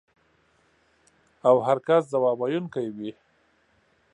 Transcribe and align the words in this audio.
او 1.47 1.55
هر 1.67 1.77
کس 1.87 2.01
ځواب 2.13 2.37
ویونکی 2.39 2.87
وي. 2.97 3.11